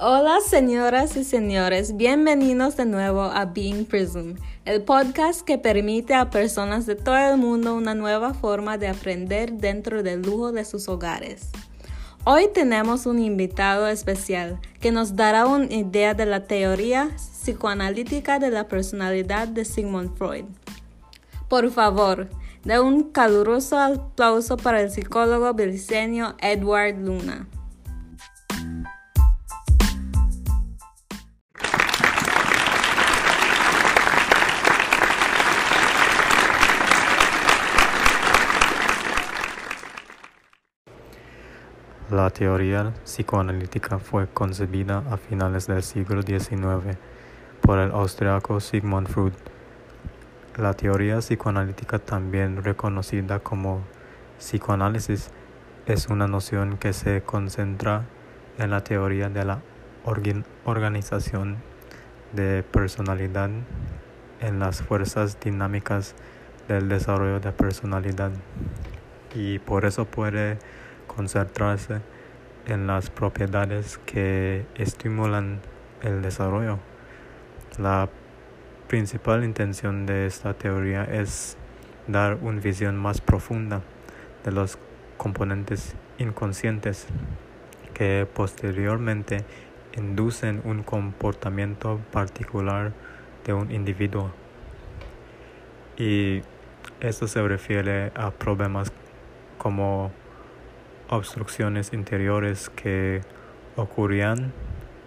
[0.00, 4.34] Hola señoras y señores, bienvenidos de nuevo a Being Prism,
[4.64, 9.54] el podcast que permite a personas de todo el mundo una nueva forma de aprender
[9.54, 11.50] dentro del lujo de sus hogares.
[12.22, 18.52] Hoy tenemos un invitado especial que nos dará una idea de la teoría psicoanalítica de
[18.52, 20.44] la personalidad de Sigmund Freud.
[21.48, 22.28] Por favor,
[22.62, 27.48] de un caluroso aplauso para el psicólogo beliceño Edward Luna.
[42.18, 46.98] La teoría psicoanalítica fue concebida a finales del siglo XIX
[47.60, 49.34] por el austriaco Sigmund Freud.
[50.56, 53.84] La teoría psicoanalítica, también reconocida como
[54.36, 55.30] psicoanálisis,
[55.86, 58.06] es una noción que se concentra
[58.58, 59.60] en la teoría de la
[60.64, 61.58] organización
[62.32, 63.50] de personalidad
[64.40, 66.16] en las fuerzas dinámicas
[66.66, 68.32] del desarrollo de personalidad
[69.36, 70.58] y por eso puede
[71.08, 72.00] concentrarse
[72.68, 75.60] en las propiedades que estimulan
[76.02, 76.78] el desarrollo.
[77.78, 78.08] La
[78.88, 81.56] principal intención de esta teoría es
[82.06, 83.82] dar una visión más profunda
[84.44, 84.78] de los
[85.16, 87.06] componentes inconscientes
[87.94, 89.44] que posteriormente
[89.96, 92.92] inducen un comportamiento particular
[93.44, 94.30] de un individuo.
[95.96, 96.42] Y
[97.00, 98.92] esto se refiere a problemas
[99.58, 100.12] como
[101.08, 103.22] obstrucciones interiores que
[103.76, 104.52] ocurrían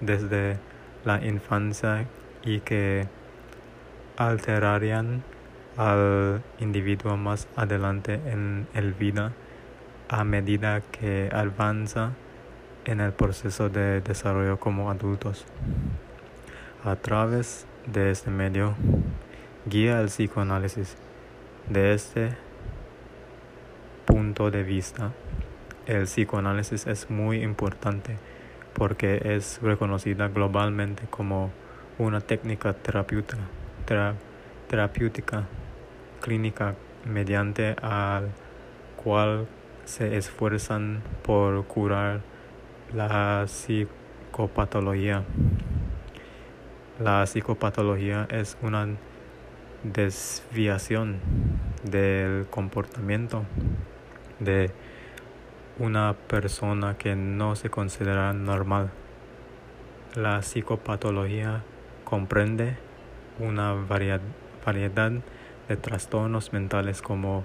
[0.00, 0.58] desde
[1.04, 2.06] la infancia
[2.44, 3.08] y que
[4.16, 5.22] alterarían
[5.76, 9.32] al individuo más adelante en el vida
[10.08, 12.12] a medida que avanza
[12.84, 15.44] en el proceso de desarrollo como adultos.
[16.84, 18.74] A través de este medio,
[19.66, 20.96] guía el psicoanálisis
[21.68, 22.36] de este
[24.06, 25.12] punto de vista
[25.86, 28.16] el psicoanálisis es muy importante
[28.74, 31.50] porque es reconocida globalmente como
[31.98, 33.38] una técnica terapéutica,
[36.20, 38.28] clínica mediante al
[39.02, 39.46] cual
[39.84, 42.20] se esfuerzan por curar
[42.92, 45.22] la psicopatología.
[46.98, 48.88] La psicopatología es una
[49.84, 51.20] desviación
[51.84, 53.44] del comportamiento
[54.40, 54.70] de
[55.78, 58.90] una persona que no se considera normal.
[60.14, 61.62] La psicopatología
[62.04, 62.78] comprende
[63.38, 65.12] una variedad
[65.68, 67.44] de trastornos mentales como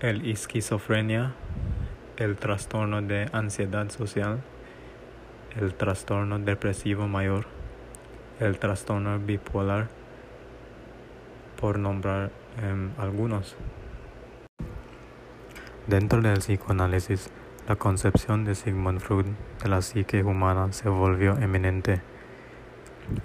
[0.00, 1.34] el esquizofrenia,
[2.16, 4.40] el trastorno de ansiedad social,
[5.60, 7.46] el trastorno depresivo mayor,
[8.40, 9.88] el trastorno bipolar,
[11.60, 12.30] por nombrar
[12.60, 13.54] em, algunos.
[15.86, 17.30] Dentro del psicoanálisis,
[17.68, 19.26] la concepción de Sigmund Freud
[19.62, 22.00] de la psique humana se volvió eminente.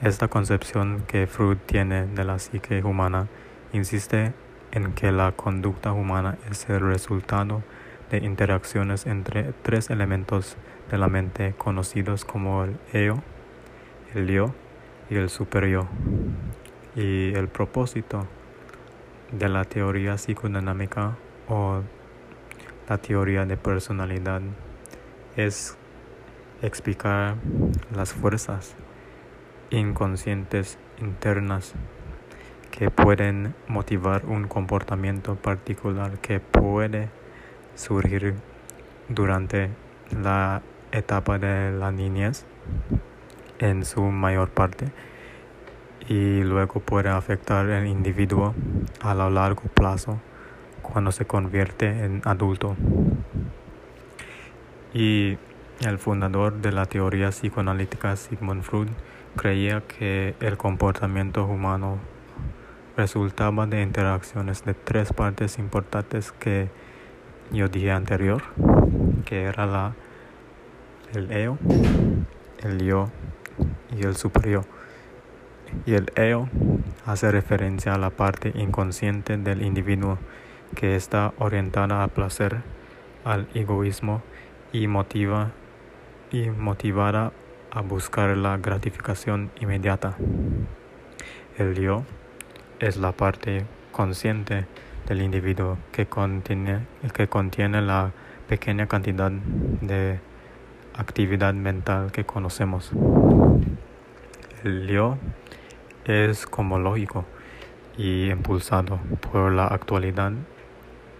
[0.01, 3.27] Esta concepción que Freud tiene de la psique humana
[3.73, 4.33] insiste
[4.71, 7.63] en que la conducta humana es el resultado
[8.11, 10.55] de interacciones entre tres elementos
[10.91, 13.23] de la mente conocidos como el ego,
[14.13, 14.53] el yo
[15.09, 15.87] y el superyo.
[16.95, 18.27] Y el propósito
[19.31, 21.15] de la teoría psicodinámica
[21.49, 21.81] o
[22.87, 24.41] la teoría de personalidad
[25.35, 25.77] es
[26.61, 27.35] explicar
[27.93, 28.75] las fuerzas
[29.69, 31.73] inconscientes internas
[32.71, 37.09] que pueden motivar un comportamiento particular que puede
[37.75, 38.35] surgir
[39.09, 39.69] durante
[40.11, 40.61] la
[40.91, 42.45] etapa de la niñez
[43.59, 44.91] en su mayor parte
[46.07, 48.55] y luego puede afectar al individuo
[49.01, 50.19] a lo largo plazo
[50.91, 52.75] cuando se convierte en adulto.
[54.93, 55.37] Y
[55.81, 58.87] el fundador de la teoría psicoanalítica Sigmund Freud
[59.35, 61.99] creía que el comportamiento humano
[62.95, 66.69] resultaba de interacciones de tres partes importantes que
[67.51, 68.41] yo dije anterior,
[69.25, 69.93] que era la
[71.13, 71.57] el ego,
[72.63, 73.09] el yo
[73.95, 74.65] y el superior.
[75.85, 76.49] Y el ego
[77.05, 80.17] hace referencia a la parte inconsciente del individuo
[80.75, 82.57] que está orientada al placer,
[83.23, 84.21] al egoísmo
[84.71, 85.51] y motiva
[86.31, 87.31] y motivada
[87.71, 90.15] a buscar la gratificación inmediata.
[91.57, 92.03] El yo
[92.79, 94.65] es la parte consciente
[95.07, 98.11] del individuo que contiene, que contiene la
[98.47, 100.19] pequeña cantidad de
[100.95, 102.91] actividad mental que conocemos.
[104.63, 105.17] El yo
[106.05, 107.25] es como lógico
[107.97, 110.31] y impulsado por la actualidad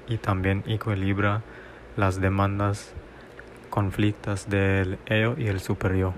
[0.08, 1.42] y también equilibra
[1.96, 2.94] las demandas
[3.70, 6.14] conflictos del yo y el superior.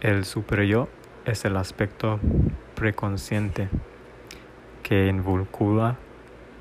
[0.00, 0.88] El superior
[1.24, 2.18] es el aspecto
[2.74, 3.68] preconsciente
[4.82, 5.96] que involucra,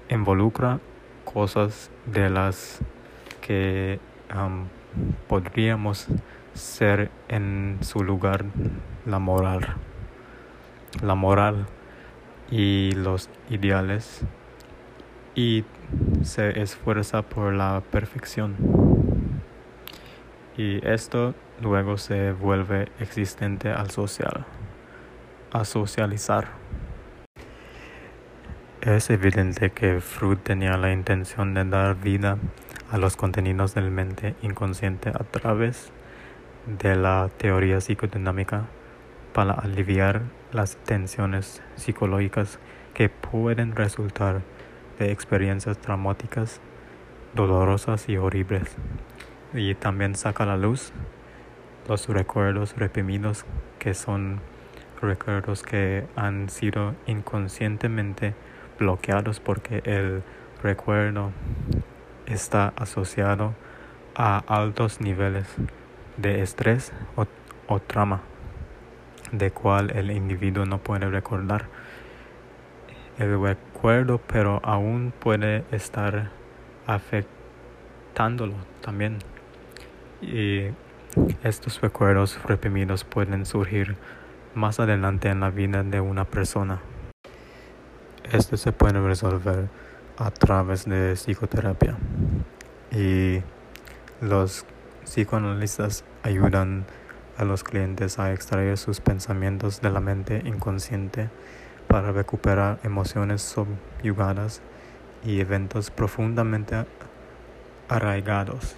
[0.10, 0.80] involucra
[1.26, 2.80] cosas de las
[3.42, 4.00] que
[5.28, 6.08] podríamos
[6.54, 8.46] ser en su lugar
[9.06, 9.76] la moral.
[11.02, 11.66] La moral
[12.50, 14.24] y los ideales
[15.36, 15.64] y
[16.24, 18.56] se esfuerza por la perfección.
[20.58, 24.46] Y esto luego se vuelve existente al social,
[25.52, 26.50] a socializar.
[28.82, 32.38] Es evidente que Freud tenía la intención de dar vida
[32.90, 35.92] a los contenidos del mente inconsciente a través
[36.66, 38.66] de la teoría psicodinámica
[39.34, 42.60] para aliviar las tensiones psicológicas
[42.94, 44.42] que pueden resultar
[45.02, 46.62] de experiencias traumáticas,
[47.34, 48.70] dolorosas y horribles.
[49.52, 50.94] Y también saca a la luz
[51.90, 53.46] los recuerdos reprimidos
[53.80, 54.42] que son
[55.02, 58.36] recuerdos que han sido inconscientemente
[58.78, 60.22] bloqueados porque el
[60.62, 61.32] recuerdo
[62.28, 63.56] está asociado
[64.14, 65.48] a altos niveles
[66.18, 67.26] de estrés o,
[67.68, 68.22] o trama
[69.32, 71.66] de cual el individuo no puede recordar.
[73.18, 73.38] El
[74.28, 76.30] pero aún puede estar
[76.86, 79.18] afectándolo también.
[80.22, 80.68] Y
[81.44, 83.96] estos recuerdos reprimidos pueden surgir
[84.54, 86.80] más adelante en la vida de una persona.
[88.32, 89.68] Esto se puede resolver
[90.18, 91.98] a través de psicoterapia
[92.92, 93.42] y
[94.22, 94.66] los
[95.06, 96.86] psicoanalistas ayudan
[97.38, 101.30] a los clientes a extraer sus pensamientos de la mente inconsciente
[101.92, 104.62] para recuperar emociones subyugadas
[105.26, 106.86] y eventos profundamente
[107.90, 108.78] arraigados,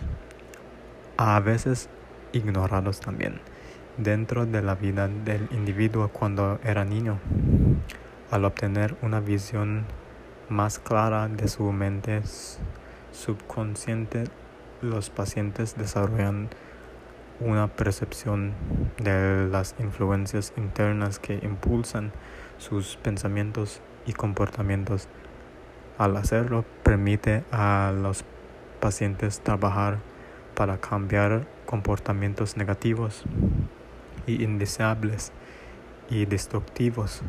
[1.17, 1.89] a veces
[2.31, 3.39] ignorados también,
[3.97, 7.19] dentro de la vida del individuo cuando era niño.
[8.31, 9.85] Al obtener una visión
[10.49, 12.23] más clara de su mente
[13.11, 14.23] subconsciente,
[14.81, 16.49] los pacientes desarrollan
[17.39, 18.53] una percepción
[18.97, 22.11] de las influencias internas que impulsan
[22.63, 25.09] sus pensamientos y comportamientos.
[25.97, 28.23] Al hacerlo, permite a los
[28.79, 29.99] pacientes trabajar
[30.55, 33.23] para cambiar comportamientos negativos
[34.25, 35.31] y indeseables
[36.09, 37.21] y destructivos.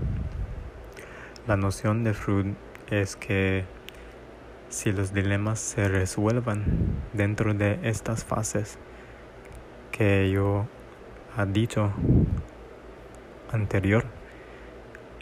[1.49, 2.55] La noción de Freud
[2.91, 3.65] es que
[4.69, 6.65] si los dilemas se resuelvan
[7.13, 8.79] dentro de estas fases
[9.91, 10.67] que yo
[11.37, 11.93] ha dicho
[13.53, 14.05] anterior,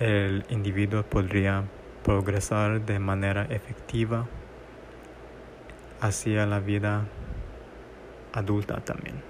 [0.02, 1.62] el individuo podría
[2.02, 4.26] progresar de manera efectiva
[6.00, 7.06] hacia la vida
[8.32, 9.22] adulta también.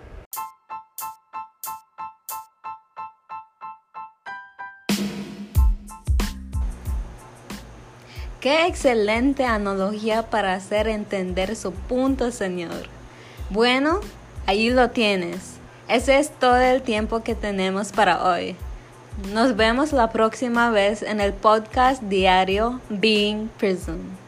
[8.40, 12.88] Qué excelente analogía para hacer entender su punto, Señor.
[13.50, 14.00] Bueno,
[14.46, 15.58] ahí lo tienes.
[15.86, 18.56] Ese es todo el tiempo que tenemos para hoy.
[19.32, 24.21] Nos vemos la próxima vez en el podcast diario Being Prison.